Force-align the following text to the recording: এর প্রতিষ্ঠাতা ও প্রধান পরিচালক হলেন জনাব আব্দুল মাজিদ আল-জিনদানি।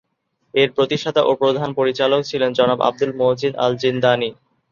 এর 0.53 0.69
প্রতিষ্ঠাতা 0.77 1.21
ও 1.23 1.41
প্রধান 1.41 1.69
পরিচালক 1.79 2.21
হলেন 2.29 2.51
জনাব 2.59 2.79
আব্দুল 2.87 3.11
মাজিদ 3.19 3.53
আল-জিনদানি। 3.57 4.29